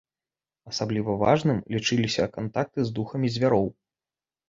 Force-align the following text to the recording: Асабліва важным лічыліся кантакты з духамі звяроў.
Асабліва 0.71 1.17
важным 1.25 1.61
лічыліся 1.77 2.29
кантакты 2.41 2.79
з 2.91 2.99
духамі 2.99 3.27
звяроў. 3.39 3.73